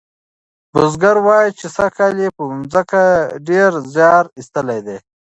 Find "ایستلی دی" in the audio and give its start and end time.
4.37-4.97